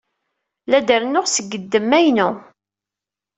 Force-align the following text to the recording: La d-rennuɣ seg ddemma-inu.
La 0.69 0.79
d-rennuɣ 0.87 1.25
seg 1.29 1.49
ddemma-inu. 1.63 2.29